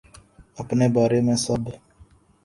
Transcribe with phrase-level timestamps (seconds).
[0.61, 1.61] اپنے بارے میں سب